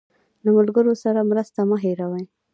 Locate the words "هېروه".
1.83-2.21